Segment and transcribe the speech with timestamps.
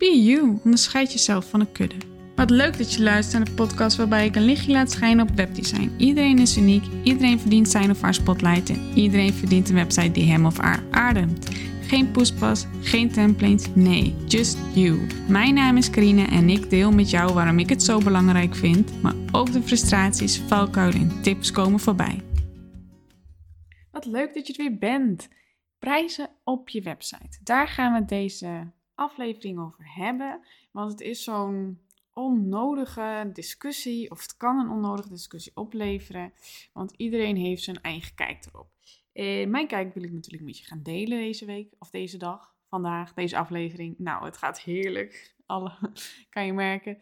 [0.00, 1.96] Be you, onderscheid jezelf van een kudde.
[2.34, 5.34] Wat leuk dat je luistert naar de podcast waarbij ik een lichtje laat schijnen op
[5.36, 5.94] webdesign.
[5.96, 10.30] Iedereen is uniek, iedereen verdient zijn of haar spotlight en iedereen verdient een website die
[10.30, 11.48] hem of haar ademt.
[11.82, 15.06] Geen poespas, geen templates, nee, just you.
[15.28, 19.02] Mijn naam is Karine en ik deel met jou waarom ik het zo belangrijk vind,
[19.02, 22.22] maar ook de frustraties, valkuilen en tips komen voorbij.
[23.90, 25.28] Wat leuk dat je er weer bent.
[25.78, 27.38] Prijzen op je website.
[27.42, 30.40] Daar gaan we deze aflevering over hebben,
[30.70, 31.80] want het is zo'n
[32.12, 36.32] onnodige discussie, of het kan een onnodige discussie opleveren,
[36.72, 38.70] want iedereen heeft zijn eigen kijk erop.
[39.12, 42.54] En mijn kijk wil ik natuurlijk met je gaan delen deze week, of deze dag,
[42.68, 43.94] vandaag, deze aflevering.
[43.98, 45.72] Nou, het gaat heerlijk, alle
[46.30, 46.98] kan je merken.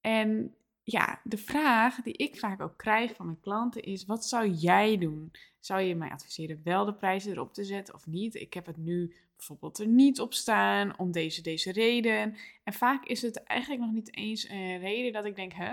[0.00, 4.48] En ja, de vraag die ik vaak ook krijg van mijn klanten is: wat zou
[4.48, 5.32] jij doen?
[5.60, 8.34] Zou je mij adviseren wel de prijzen erop te zetten of niet?
[8.34, 12.36] Ik heb het nu bijvoorbeeld er niet op staan om deze, deze reden.
[12.64, 15.72] En vaak is het eigenlijk nog niet eens een reden dat ik denk, hè?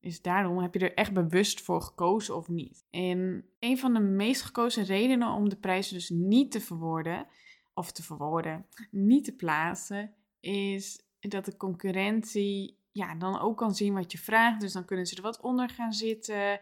[0.00, 2.84] Is daarom, heb je er echt bewust voor gekozen of niet?
[2.90, 7.26] En een van de meest gekozen redenen om de prijzen dus niet te verwoorden,
[7.74, 13.94] of te verwoorden, niet te plaatsen, is dat de concurrentie ja, dan ook kan zien
[13.94, 14.60] wat je vraagt.
[14.60, 16.60] Dus dan kunnen ze er wat onder gaan zitten.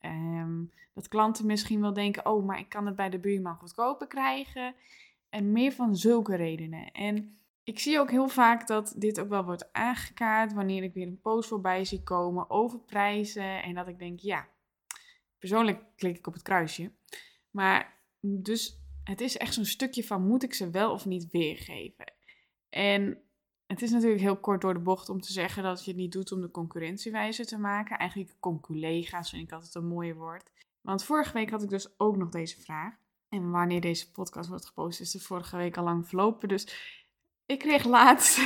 [0.00, 4.06] Ehm, dat klanten misschien wel denken: oh, maar ik kan het bij de buurman goedkoper
[4.06, 4.74] krijgen.
[5.28, 6.90] En meer van zulke redenen.
[6.90, 11.06] En ik zie ook heel vaak dat dit ook wel wordt aangekaart wanneer ik weer
[11.06, 13.62] een post voorbij zie komen over prijzen.
[13.62, 14.48] En dat ik denk: ja,
[15.38, 16.92] persoonlijk klik ik op het kruisje.
[17.50, 22.12] Maar dus het is echt zo'n stukje van: moet ik ze wel of niet weergeven?
[22.68, 23.25] En
[23.66, 26.12] het is natuurlijk heel kort door de bocht om te zeggen dat je het niet
[26.12, 27.98] doet om de concurrentie wijzer te maken.
[27.98, 30.50] Eigenlijk conculega's vind ik altijd een mooie woord.
[30.80, 32.94] Want vorige week had ik dus ook nog deze vraag.
[33.28, 36.48] En wanneer deze podcast wordt gepost, is de vorige week al lang verlopen.
[36.48, 36.68] Dus
[37.46, 38.40] ik kreeg laatst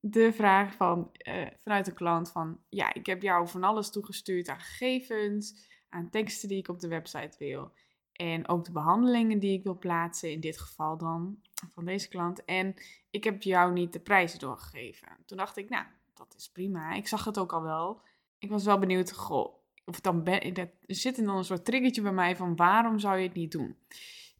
[0.00, 2.60] de vraag van, uh, vanuit een klant van...
[2.68, 6.88] Ja, ik heb jou van alles toegestuurd aan gegevens, aan teksten die ik op de
[6.88, 7.72] website wil.
[8.18, 11.40] En ook de behandelingen die ik wil plaatsen, in dit geval dan
[11.74, 12.44] van deze klant.
[12.44, 12.74] En
[13.10, 15.08] ik heb jou niet de prijzen doorgegeven.
[15.26, 15.84] Toen dacht ik, nou,
[16.14, 16.92] dat is prima.
[16.92, 18.00] Ik zag het ook al wel.
[18.38, 22.12] Ik was wel benieuwd, goh, of dan ben, er zit dan een soort triggertje bij
[22.12, 23.76] mij van waarom zou je het niet doen?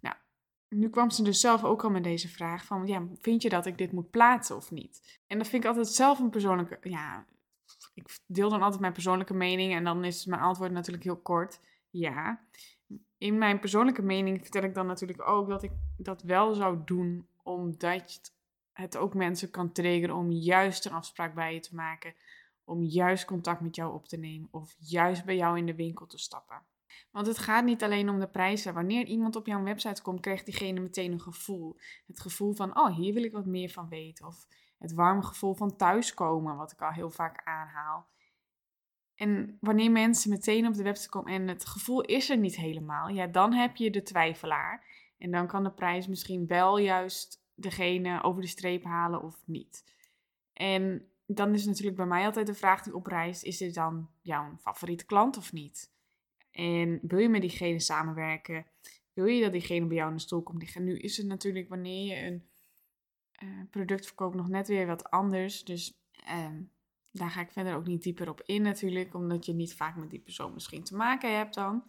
[0.01, 0.17] Nou,
[0.69, 3.67] nu kwam ze dus zelf ook al met deze vraag van, ja, vind je dat
[3.67, 5.21] ik dit moet plaatsen of niet?
[5.27, 7.27] En dat vind ik altijd zelf een persoonlijke, ja,
[7.95, 11.61] ik deel dan altijd mijn persoonlijke mening en dan is mijn antwoord natuurlijk heel kort,
[11.91, 12.47] ja
[13.19, 17.27] in mijn persoonlijke mening vertel ik dan natuurlijk ook dat ik dat wel zou doen,
[17.43, 18.33] omdat
[18.73, 22.15] het ook mensen kan triggeren om juist een afspraak bij je te maken,
[22.65, 26.07] om juist contact met jou op te nemen of juist bij jou in de winkel
[26.07, 26.63] te stappen.
[27.11, 28.75] Want het gaat niet alleen om de prijzen.
[28.75, 31.77] Wanneer iemand op jouw website komt, krijgt diegene meteen een gevoel.
[32.07, 34.27] Het gevoel van, oh, hier wil ik wat meer van weten.
[34.27, 34.47] Of
[34.79, 38.09] het warme gevoel van thuiskomen, wat ik al heel vaak aanhaal.
[39.19, 43.09] En wanneer mensen meteen op de website komen en het gevoel is er niet helemaal,
[43.09, 44.85] ja, dan heb je de twijfelaar.
[45.19, 49.85] En dan kan de prijs misschien wel juist degene over de streep halen of niet.
[50.53, 54.57] En dan is natuurlijk bij mij altijd de vraag die oprijst: is dit dan jouw
[54.61, 55.93] favoriete klant of niet?
[56.51, 58.67] En wil je met diegene samenwerken?
[59.13, 60.85] Wil je dat diegene bij jou in de stoel komt liggen?
[60.85, 62.49] Nu is het natuurlijk wanneer je een
[63.43, 65.65] uh, product verkoopt nog net weer wat anders.
[65.65, 66.49] Dus uh,
[67.19, 70.11] daar ga ik verder ook niet dieper op in natuurlijk, omdat je niet vaak met
[70.11, 71.85] die persoon misschien te maken hebt dan.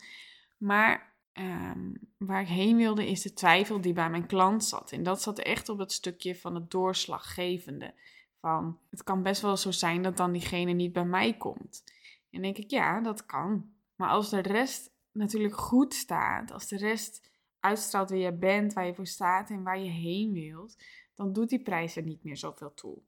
[0.58, 4.92] Maar ehm, waar ik heen wilde is de twijfel die bij mijn klant zat.
[4.92, 7.94] En dat zat echt op het stukje van het doorslaggevende.
[8.40, 11.84] Van, het kan best wel zo zijn dat dan diegene niet bij mij komt.
[12.30, 13.72] En denk ik, ja, dat kan.
[13.96, 17.30] Maar als de rest natuurlijk goed staat, als de rest
[17.60, 20.84] uitstraalt wie je bent, waar je voor staat en waar je heen wilt,
[21.16, 23.02] dan doet die prijs er niet meer zoveel toe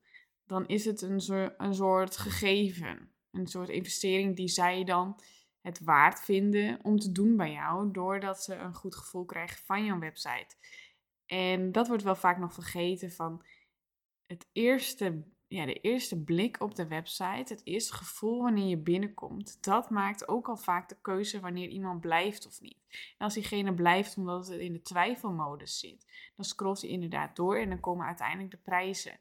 [0.52, 1.22] dan is het een,
[1.58, 3.12] een soort gegeven.
[3.32, 5.20] Een soort investering die zij dan
[5.62, 9.86] het waard vinden om te doen bij jou, doordat ze een goed gevoel krijgen van
[9.86, 10.56] jouw website.
[11.26, 13.44] En dat wordt wel vaak nog vergeten van
[14.26, 19.64] het eerste, ja, de eerste blik op de website, het eerste gevoel wanneer je binnenkomt.
[19.64, 22.80] Dat maakt ook al vaak de keuze wanneer iemand blijft of niet.
[23.18, 26.06] En als diegene blijft omdat het in de twijfelmodus zit,
[26.36, 29.20] dan scrolt hij inderdaad door en dan komen uiteindelijk de prijzen.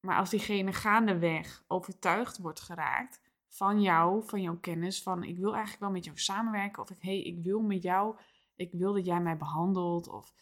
[0.00, 5.52] Maar als diegene gaandeweg overtuigd wordt geraakt van jou, van jouw kennis, van ik wil
[5.52, 8.16] eigenlijk wel met jou samenwerken, of ik, hey, ik wil met jou,
[8.56, 10.32] ik wil dat jij mij behandelt, of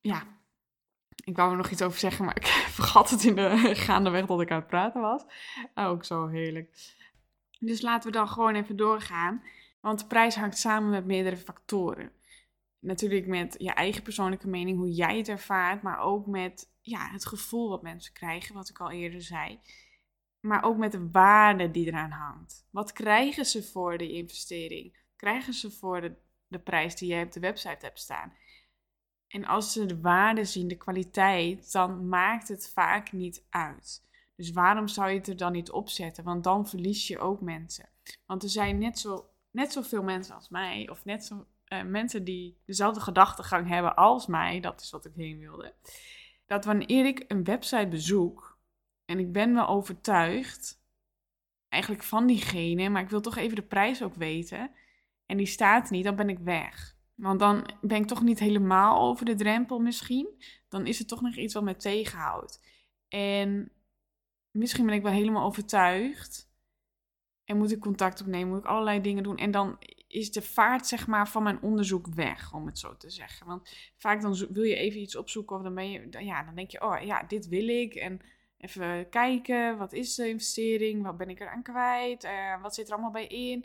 [0.00, 0.22] ja,
[1.24, 4.40] ik wou er nog iets over zeggen, maar ik vergat het in de gaandeweg dat
[4.40, 5.24] ik aan het praten was.
[5.74, 6.96] Ook zo heerlijk.
[7.58, 9.42] Dus laten we dan gewoon even doorgaan,
[9.80, 12.12] want de prijs hangt samen met meerdere factoren.
[12.78, 17.26] Natuurlijk met je eigen persoonlijke mening, hoe jij het ervaart, maar ook met ja, het
[17.26, 19.60] gevoel wat mensen krijgen, wat ik al eerder zei.
[20.40, 22.66] Maar ook met de waarde die eraan hangt.
[22.70, 24.96] Wat krijgen ze voor de investering?
[25.16, 28.32] Krijgen ze voor de, de prijs die jij op de website hebt staan?
[29.28, 34.06] En als ze de waarde zien, de kwaliteit, dan maakt het vaak niet uit.
[34.36, 36.24] Dus waarom zou je het er dan niet opzetten?
[36.24, 37.88] Want dan verlies je ook mensen.
[38.26, 42.24] Want er zijn net, zo, net zoveel mensen als mij, of net zo uh, mensen
[42.24, 45.74] die dezelfde gedachtegang hebben als mij, dat is wat ik heen wilde.
[46.48, 48.58] Dat wanneer ik een website bezoek
[49.04, 50.82] en ik ben wel overtuigd,
[51.68, 54.70] eigenlijk van diegene, maar ik wil toch even de prijs ook weten,
[55.26, 56.96] en die staat niet, dan ben ik weg.
[57.14, 60.42] Want dan ben ik toch niet helemaal over de drempel misschien.
[60.68, 62.60] Dan is het toch nog iets wat me tegenhoudt.
[63.08, 63.72] En
[64.50, 66.50] misschien ben ik wel helemaal overtuigd.
[67.44, 69.36] En moet ik contact opnemen, moet ik allerlei dingen doen.
[69.36, 69.78] En dan
[70.08, 73.46] is de vaart zeg maar, van mijn onderzoek weg, om het zo te zeggen.
[73.46, 76.70] Want vaak dan wil je even iets opzoeken of dan, ben je, ja, dan denk
[76.70, 77.94] je, oh ja, dit wil ik.
[77.94, 78.20] En
[78.58, 81.02] even kijken, wat is de investering?
[81.02, 82.24] Wat ben ik eraan kwijt?
[82.24, 83.64] Uh, wat zit er allemaal bij in?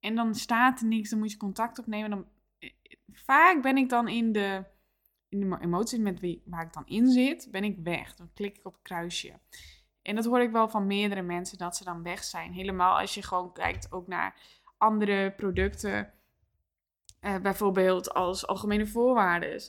[0.00, 2.10] En dan staat er niks, dan moet je contact opnemen.
[2.10, 2.26] Dan,
[2.58, 2.70] eh,
[3.12, 4.64] vaak ben ik dan in de,
[5.28, 8.14] in de emoties met wie, waar ik dan in zit, ben ik weg.
[8.14, 9.38] Dan klik ik op het kruisje.
[10.02, 12.52] En dat hoor ik wel van meerdere mensen, dat ze dan weg zijn.
[12.52, 16.12] Helemaal als je gewoon kijkt ook naar andere producten,
[17.20, 19.60] uh, bijvoorbeeld als algemene voorwaarden.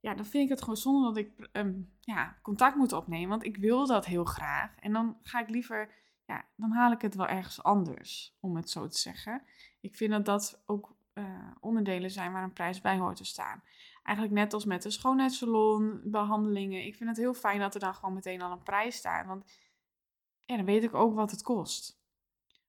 [0.00, 3.44] Ja, dan vind ik het gewoon zonde dat ik um, ja, contact moet opnemen, want
[3.44, 4.74] ik wil dat heel graag.
[4.76, 5.90] En dan ga ik liever,
[6.26, 9.42] ja, dan haal ik het wel ergens anders, om het zo te zeggen.
[9.80, 11.24] Ik vind dat dat ook uh,
[11.60, 13.62] onderdelen zijn waar een prijs bij hoort te staan.
[14.02, 16.86] Eigenlijk net als met de schoonheidssalon, behandelingen.
[16.86, 19.26] Ik vind het heel fijn dat er dan gewoon meteen al een prijs staat.
[19.26, 19.44] Want
[20.44, 22.01] ja, dan weet ik ook wat het kost.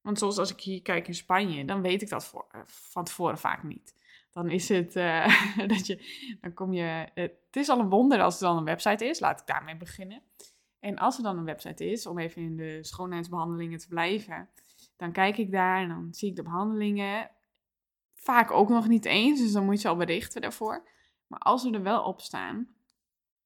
[0.04, 3.04] Want zoals als ik hier kijk in Spanje, dan weet ik dat voor, eh, van
[3.04, 3.96] tevoren vaak niet.
[4.32, 8.36] Dan is het uh, dat je, dan kom je, het is al een wonder als
[8.36, 10.22] er dan een website is, laat ik daarmee beginnen.
[10.80, 14.50] En als er dan een website is, om even in de schoonheidsbehandelingen te blijven,
[14.98, 17.30] dan kijk ik daar en dan zie ik de behandelingen.
[18.16, 20.88] Vaak ook nog niet eens, dus dan moet je al berichten daarvoor.
[21.28, 22.68] Maar als ze er wel op staan,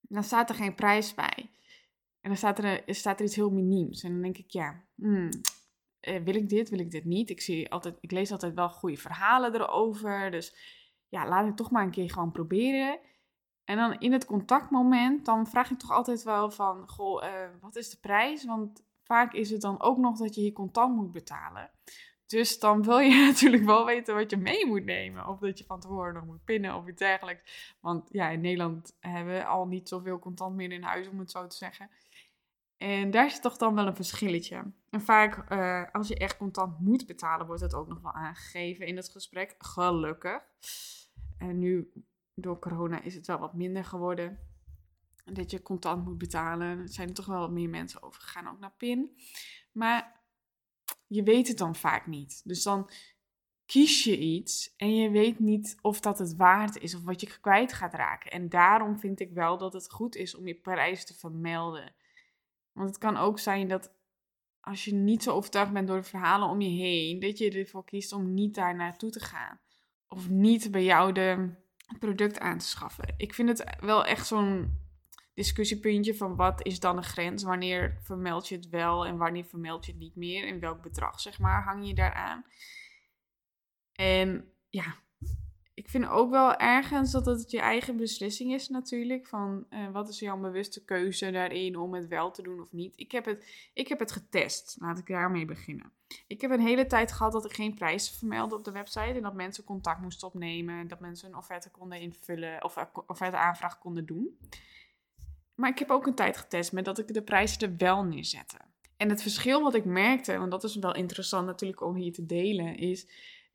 [0.01, 1.51] dan staat er geen prijs bij.
[2.21, 4.03] En dan staat er, staat er iets heel miniems.
[4.03, 5.29] En dan denk ik, ja, hmm,
[6.07, 7.29] eh, wil ik dit, wil ik dit niet?
[7.29, 10.31] Ik, zie altijd, ik lees altijd wel goede verhalen erover.
[10.31, 10.55] Dus
[11.09, 12.99] ja, laat ik toch maar een keer gewoon proberen.
[13.63, 17.29] En dan in het contactmoment, dan vraag ik toch altijd wel van, goh, uh,
[17.61, 18.45] wat is de prijs?
[18.45, 21.71] Want vaak is het dan ook nog dat je hier contant moet betalen.
[22.25, 25.27] Dus dan wil je natuurlijk wel weten wat je mee moet nemen.
[25.27, 27.75] Of dat je van tevoren nog moet pinnen of iets dergelijks.
[27.79, 31.31] Want ja, in Nederland hebben we al niet zoveel contant meer in huis, om het
[31.31, 31.89] zo te zeggen.
[32.77, 34.63] En daar is toch dan wel een verschilletje.
[35.01, 38.95] Vaak, uh, als je echt contant moet betalen, wordt het ook nog wel aangegeven in
[38.95, 39.55] het gesprek.
[39.57, 40.41] Gelukkig.
[41.37, 41.91] En nu,
[42.33, 44.39] door corona, is het wel wat minder geworden.
[45.23, 46.79] Dat je contant moet betalen.
[46.79, 49.17] Er zijn er toch wel wat meer mensen overgegaan, ook naar PIN.
[49.71, 50.21] Maar
[51.07, 52.41] je weet het dan vaak niet.
[52.43, 52.89] Dus dan
[53.65, 57.39] kies je iets en je weet niet of dat het waard is of wat je
[57.39, 58.31] kwijt gaat raken.
[58.31, 61.95] En daarom vind ik wel dat het goed is om je prijs te vermelden.
[62.71, 63.95] Want het kan ook zijn dat
[64.67, 67.85] als je niet zo overtuigd bent door de verhalen om je heen, dat je ervoor
[67.85, 69.59] kiest om niet daar naartoe te gaan.
[70.07, 71.49] Of niet bij jou de
[71.99, 73.13] product aan te schaffen.
[73.17, 74.79] Ik vind het wel echt zo'n
[75.33, 77.43] discussiepuntje van wat is dan een grens?
[77.43, 80.47] Wanneer vermeld je het wel en wanneer vermeld je het niet meer?
[80.47, 82.45] En welk bedrag, zeg maar, hang je daaraan?
[83.93, 84.95] En ja,
[85.77, 89.27] ik vind ook wel ergens dat het je eigen beslissing is natuurlijk.
[89.27, 92.93] Van uh, wat is jouw bewuste keuze daarin om het wel te doen of niet.
[92.95, 94.75] Ik heb het, ik heb het getest.
[94.79, 95.91] Laat ik daarmee beginnen.
[96.27, 99.13] Ik heb een hele tijd gehad dat ik geen prijzen vermeldde op de website.
[99.13, 100.87] En dat mensen contact moesten opnemen.
[100.87, 104.37] Dat mensen een offerte konden invullen of offerte aanvraag konden doen.
[105.55, 108.57] Maar ik heb ook een tijd getest met dat ik de prijzen er wel neerzette.
[108.97, 112.25] En het verschil wat ik merkte, want dat is wel interessant natuurlijk om hier te
[112.25, 113.07] delen, is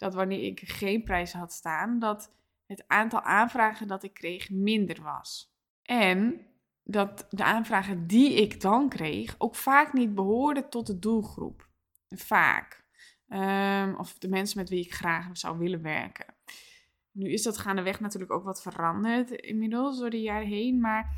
[0.02, 2.32] dat wanneer ik geen prijs had staan, dat
[2.66, 5.54] het aantal aanvragen dat ik kreeg minder was.
[5.82, 6.46] En
[6.84, 11.68] dat de aanvragen die ik dan kreeg ook vaak niet behoorden tot de doelgroep.
[12.08, 12.84] Vaak.
[13.28, 16.34] Um, of de mensen met wie ik graag zou willen werken.
[17.10, 20.80] Nu is dat gaandeweg natuurlijk ook wat veranderd inmiddels door de jaren heen.
[20.80, 21.16] Maar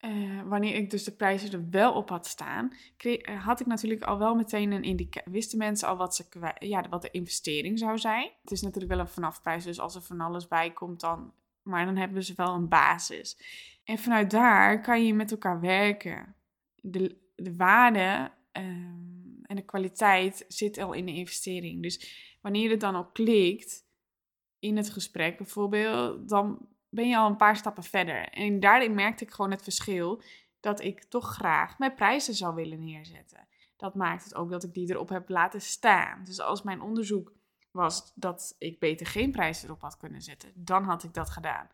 [0.00, 2.72] uh, wanneer ik dus de prijzen er wel op had staan,
[3.04, 5.32] uh, had ik natuurlijk al wel meteen een indicatie.
[5.32, 6.24] Wisten mensen al wat, ze,
[6.58, 8.30] ja, wat de investering zou zijn.
[8.42, 11.32] Het is natuurlijk wel een vanafprijs, dus als er van alles bij komt, dan.
[11.62, 13.38] Maar dan hebben ze wel een basis.
[13.84, 16.34] En vanuit daar kan je met elkaar werken.
[16.74, 18.62] De, de waarde uh,
[19.42, 21.82] en de kwaliteit zit al in de investering.
[21.82, 23.86] Dus wanneer het dan ook klikt
[24.58, 28.28] in het gesprek bijvoorbeeld, dan ben je al een paar stappen verder.
[28.28, 30.22] En daarin merkte ik gewoon het verschil.
[30.60, 33.48] dat ik toch graag mijn prijzen zou willen neerzetten.
[33.76, 36.24] Dat maakt het ook dat ik die erop heb laten staan.
[36.24, 37.32] Dus als mijn onderzoek
[37.70, 41.68] was dat ik beter geen prijs erop had kunnen zetten, dan had ik dat gedaan.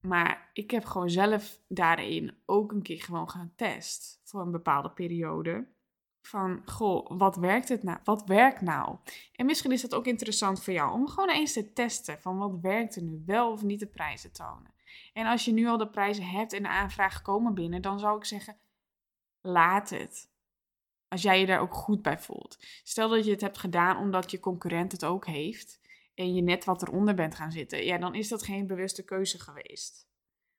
[0.00, 5.66] Maar ik heb gewoon zelf daarin ook een keer gewoon getest voor een bepaalde periode.
[6.28, 7.98] Van, goh, wat werkt het nou?
[8.04, 8.96] Wat werkt nou?
[9.32, 12.58] En misschien is dat ook interessant voor jou om gewoon eens te testen van wat
[12.60, 14.74] werkt er nu wel of niet de prijzen tonen.
[15.12, 18.16] En als je nu al de prijzen hebt en de aanvraag komen binnen, dan zou
[18.16, 18.56] ik zeggen,
[19.40, 20.30] laat het.
[21.08, 22.58] Als jij je daar ook goed bij voelt.
[22.82, 25.80] Stel dat je het hebt gedaan omdat je concurrent het ook heeft
[26.14, 29.38] en je net wat eronder bent gaan zitten, ja, dan is dat geen bewuste keuze
[29.38, 30.06] geweest.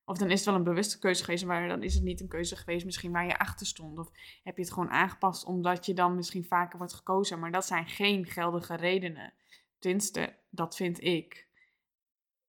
[0.10, 2.28] Of dan is het wel een bewuste keuze geweest, maar dan is het niet een
[2.28, 4.00] keuze geweest misschien waar je achter stond.
[4.00, 4.12] Of
[4.44, 7.40] heb je het gewoon aangepast omdat je dan misschien vaker wordt gekozen.
[7.40, 9.34] Maar dat zijn geen geldige redenen.
[9.80, 11.48] Tenminste, dat vind ik.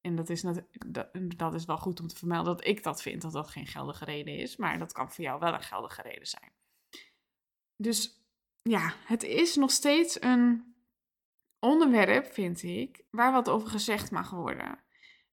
[0.00, 0.42] En dat is,
[0.86, 3.66] dat, dat is wel goed om te vermelden dat ik dat vind, dat dat geen
[3.66, 4.56] geldige reden is.
[4.56, 6.52] Maar dat kan voor jou wel een geldige reden zijn.
[7.76, 8.24] Dus
[8.62, 10.74] ja, het is nog steeds een
[11.58, 14.78] onderwerp, vind ik, waar wat over gezegd mag worden.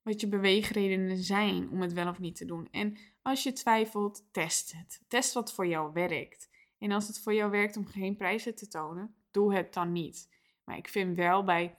[0.08, 2.68] Wat je beweegredenen zijn om het wel of niet te doen.
[2.72, 5.02] En als je twijfelt, test het.
[5.08, 6.50] Test wat voor jou werkt.
[6.78, 10.30] En als het voor jou werkt om geen prijzen te tonen, doe het dan niet.
[10.64, 11.76] Maar ik vind wel bij,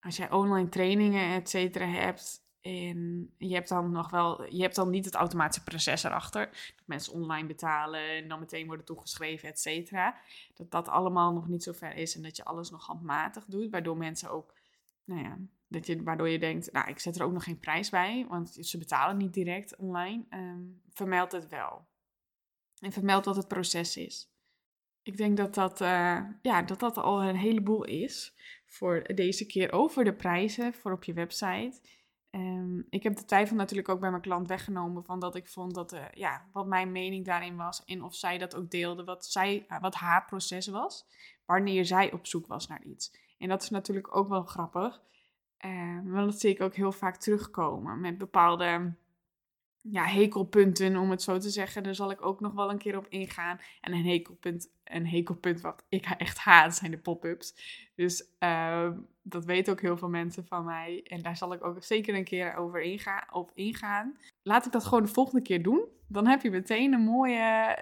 [0.00, 4.74] als jij online trainingen, et cetera, hebt, en je hebt dan nog wel, je hebt
[4.74, 6.72] dan niet het automatische proces erachter.
[6.76, 10.16] Dat mensen online betalen en dan meteen worden toegeschreven, et cetera.
[10.54, 13.70] Dat dat allemaal nog niet zo ver is en dat je alles nog handmatig doet.
[13.70, 14.54] Waardoor mensen ook,
[15.04, 15.38] nou ja,
[15.72, 18.26] dat je, waardoor je denkt, nou ik zet er ook nog geen prijs bij.
[18.28, 20.24] Want ze betalen niet direct online.
[20.30, 21.86] Um, vermeld het wel.
[22.78, 24.30] En vermeld wat het proces is.
[25.02, 28.34] Ik denk dat dat, uh, ja, dat dat al een heleboel is
[28.66, 31.80] voor deze keer over de prijzen voor op je website.
[32.30, 35.74] Um, ik heb de twijfel natuurlijk ook bij mijn klant weggenomen van dat ik vond
[35.74, 39.26] dat, uh, ja, wat mijn mening daarin was en of zij dat ook deelde, wat,
[39.26, 41.06] zij, uh, wat haar proces was,
[41.46, 43.34] wanneer zij op zoek was naar iets.
[43.38, 45.02] En dat is natuurlijk ook wel grappig,
[45.64, 48.94] uh, want dat zie ik ook heel vaak terugkomen met bepaalde
[49.82, 51.82] ja, hekelpunten, om het zo te zeggen.
[51.82, 53.60] Daar zal ik ook nog wel een keer op ingaan.
[53.80, 57.54] En een hekelpunt, een hekelpunt wat ik echt haat, zijn de pop-ups.
[57.94, 58.90] Dus uh,
[59.22, 61.00] dat weten ook heel veel mensen van mij.
[61.04, 64.16] En daar zal ik ook zeker een keer over ingaan, op ingaan.
[64.42, 65.84] Laat ik dat gewoon de volgende keer doen.
[66.08, 67.76] Dan heb je meteen een mooie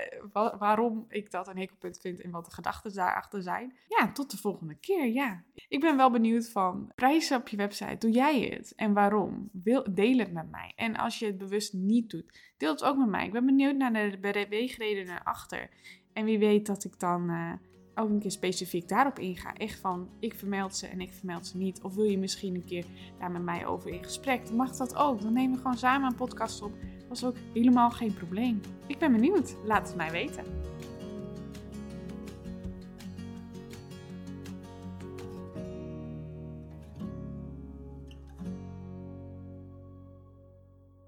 [0.59, 3.77] waarom ik dat een hekelpunt vind en wat de gedachten daarachter zijn.
[3.89, 5.07] Ja, tot de volgende keer.
[5.07, 5.43] Ja.
[5.69, 7.97] Ik ben wel benieuwd van prijzen op je website.
[7.99, 8.75] Doe jij het?
[8.75, 9.49] En waarom?
[9.53, 10.73] Wil, deel het met mij.
[10.77, 13.27] En als je het bewust niet doet, deel het ook met mij.
[13.27, 15.69] Ik ben benieuwd naar de beweegredenen achter.
[16.13, 17.31] En wie weet dat ik dan...
[17.31, 17.53] Uh,
[17.95, 19.55] ook een keer specifiek daarop inga.
[19.55, 21.83] Echt van, ik vermeld ze en ik vermeld ze niet.
[21.83, 22.85] Of wil je misschien een keer
[23.19, 24.47] daar met mij over in gesprek?
[24.47, 25.23] Dan mag dat ook.
[25.23, 26.73] Dan nemen we gewoon samen een podcast op.
[27.09, 28.61] Dat is ook helemaal geen probleem.
[28.87, 29.57] Ik ben benieuwd.
[29.65, 30.60] Laat het mij weten.